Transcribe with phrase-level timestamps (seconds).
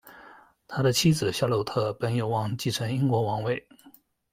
[0.67, 3.67] 他的妻子夏洛特本有望继承英国王位。